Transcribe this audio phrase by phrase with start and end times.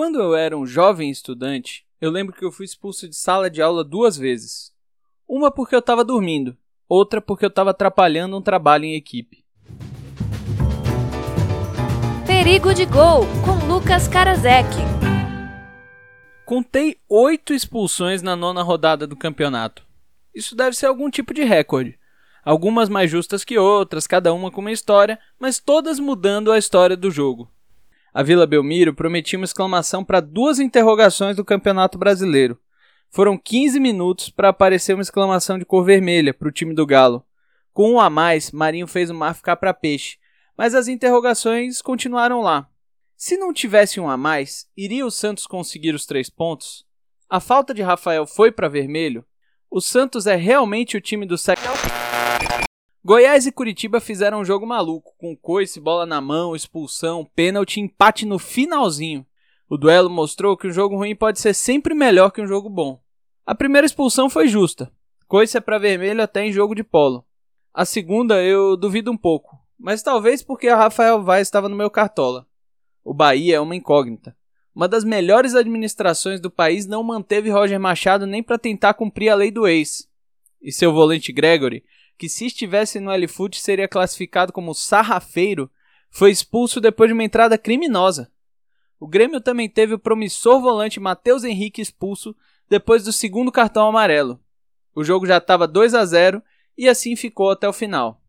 [0.00, 3.60] Quando eu era um jovem estudante, eu lembro que eu fui expulso de sala de
[3.60, 4.72] aula duas vezes.
[5.28, 6.56] Uma porque eu estava dormindo,
[6.88, 9.44] outra porque eu estava atrapalhando um trabalho em equipe.
[12.26, 14.70] Perigo de Gol, com Lucas Karasek.
[16.46, 19.86] Contei oito expulsões na nona rodada do campeonato.
[20.34, 21.98] Isso deve ser algum tipo de recorde.
[22.42, 26.96] Algumas mais justas que outras, cada uma com uma história, mas todas mudando a história
[26.96, 27.50] do jogo.
[28.12, 32.58] A Vila Belmiro prometia uma exclamação para duas interrogações do Campeonato Brasileiro.
[33.08, 37.24] Foram 15 minutos para aparecer uma exclamação de cor vermelha para o time do Galo.
[37.72, 40.18] Com um a mais, Marinho fez o mar ficar para peixe,
[40.58, 42.68] mas as interrogações continuaram lá.
[43.16, 46.84] Se não tivesse um a mais, iria o Santos conseguir os três pontos?
[47.28, 49.24] A falta de Rafael foi para vermelho?
[49.70, 51.99] O Santos é realmente o time do século.
[53.02, 58.26] Goiás e Curitiba fizeram um jogo maluco, com coice, bola na mão, expulsão, pênalti, empate
[58.26, 59.24] no finalzinho.
[59.70, 63.00] O duelo mostrou que um jogo ruim pode ser sempre melhor que um jogo bom.
[63.46, 64.92] A primeira expulsão foi justa.
[65.26, 67.24] Coice é para vermelho até em jogo de polo.
[67.72, 71.88] A segunda eu duvido um pouco, mas talvez porque a Rafael Vaz estava no meu
[71.88, 72.46] cartola.
[73.02, 74.36] O Bahia é uma incógnita.
[74.74, 79.34] Uma das melhores administrações do país não manteve Roger Machado nem para tentar cumprir a
[79.34, 80.06] lei do ex.
[80.60, 81.82] E seu volante Gregory
[82.20, 85.70] que se estivesse no L-Foot seria classificado como sarrafeiro,
[86.10, 88.30] foi expulso depois de uma entrada criminosa.
[88.98, 92.36] O Grêmio também teve o promissor volante Matheus Henrique expulso
[92.68, 94.38] depois do segundo cartão amarelo.
[94.94, 96.42] O jogo já estava 2 a 0
[96.76, 98.22] e assim ficou até o final.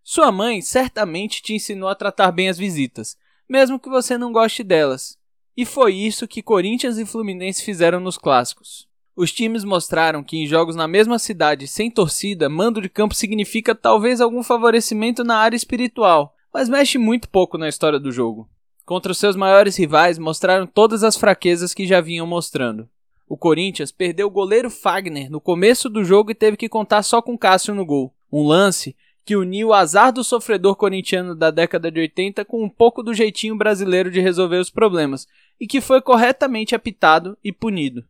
[0.00, 4.62] Sua mãe certamente te ensinou a tratar bem as visitas, mesmo que você não goste
[4.62, 5.18] delas.
[5.56, 8.87] E foi isso que Corinthians e Fluminense fizeram nos clássicos.
[9.18, 13.74] Os times mostraram que em jogos na mesma cidade sem torcida, mando de campo significa
[13.74, 18.48] talvez algum favorecimento na área espiritual, mas mexe muito pouco na história do jogo.
[18.86, 22.88] Contra os seus maiores rivais, mostraram todas as fraquezas que já vinham mostrando.
[23.28, 27.20] O Corinthians perdeu o goleiro Fagner no começo do jogo e teve que contar só
[27.20, 28.14] com Cássio no gol.
[28.32, 28.94] Um lance
[29.24, 33.12] que uniu o azar do sofredor corintiano da década de 80 com um pouco do
[33.12, 35.26] jeitinho brasileiro de resolver os problemas,
[35.58, 38.04] e que foi corretamente apitado e punido.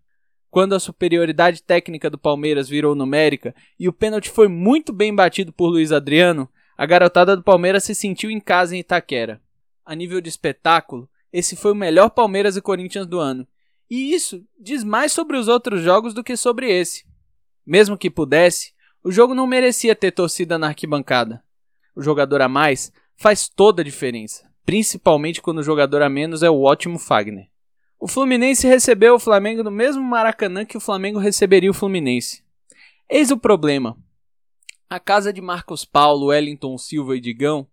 [0.51, 5.53] Quando a superioridade técnica do Palmeiras virou numérica e o pênalti foi muito bem batido
[5.53, 9.41] por Luiz Adriano, a garotada do Palmeiras se sentiu em casa em Itaquera.
[9.85, 13.47] A nível de espetáculo, esse foi o melhor Palmeiras e Corinthians do ano.
[13.91, 17.05] E isso diz mais sobre os outros jogos do que sobre esse.
[17.67, 18.73] Mesmo que pudesse,
[19.03, 21.43] o jogo não merecia ter torcida na arquibancada.
[21.95, 26.49] O jogador a mais faz toda a diferença, principalmente quando o jogador a menos é
[26.49, 27.49] o ótimo Fagner.
[28.01, 32.45] O Fluminense recebeu o Flamengo no mesmo Maracanã que o Flamengo receberia o Fluminense.
[33.11, 33.99] Eis o problema.
[34.89, 37.67] A casa de Marcos Paulo, Wellington Silva e Digão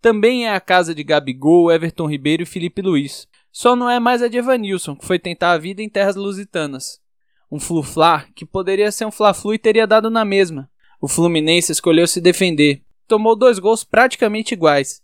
[0.00, 3.26] também é a casa de Gabigol, Everton Ribeiro e Felipe Luiz.
[3.50, 7.00] Só não é mais a de Evanilson, que foi tentar a vida em terras lusitanas.
[7.50, 10.70] Um flu-flá que poderia ser um fla-flu e teria dado na mesma.
[11.00, 12.82] O Fluminense escolheu se defender.
[13.08, 15.02] Tomou dois gols praticamente iguais.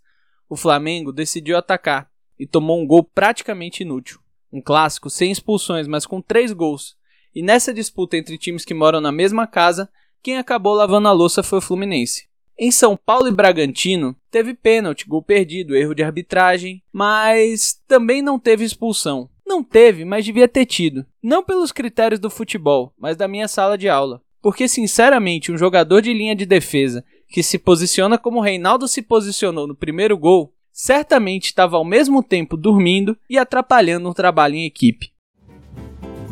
[0.49, 4.19] O Flamengo decidiu atacar e tomou um gol praticamente inútil.
[4.51, 6.95] Um clássico sem expulsões, mas com três gols.
[7.33, 9.89] E nessa disputa entre times que moram na mesma casa,
[10.21, 12.27] quem acabou lavando a louça foi o Fluminense.
[12.57, 18.37] Em São Paulo e Bragantino, teve pênalti, gol perdido, erro de arbitragem, mas também não
[18.37, 19.29] teve expulsão.
[19.45, 21.05] Não teve, mas devia ter tido.
[21.23, 24.21] Não pelos critérios do futebol, mas da minha sala de aula.
[24.41, 29.65] Porque, sinceramente, um jogador de linha de defesa que se posiciona como Reinaldo se posicionou
[29.65, 35.11] no primeiro gol certamente estava ao mesmo tempo dormindo e atrapalhando um trabalho em equipe.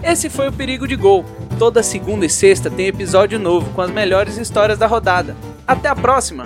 [0.01, 1.25] Esse foi o Perigo de Gol.
[1.59, 5.35] Toda segunda e sexta tem episódio novo com as melhores histórias da rodada.
[5.67, 6.45] Até a próxima!